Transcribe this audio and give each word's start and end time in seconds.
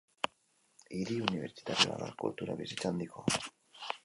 Hiri 0.99 1.17
unibertsitarioa 1.25 2.01
da, 2.05 2.09
kultura 2.25 2.57
bizitza 2.63 2.93
handikoa. 2.93 3.41